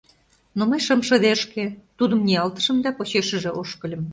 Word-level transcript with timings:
Но 0.57 0.63
мый 0.69 0.81
шым 0.85 1.01
шыдешке, 1.07 1.63
тудым 1.97 2.19
ниялтышым 2.27 2.77
да 2.85 2.89
почешыже 2.97 3.51
ошкыльым. 3.61 4.03